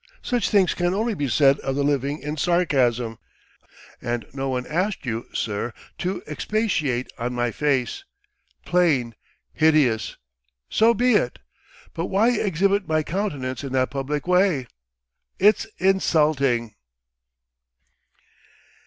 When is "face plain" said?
7.51-9.13